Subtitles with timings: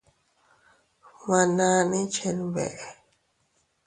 [1.17, 2.87] Gmananni chenbeʼe.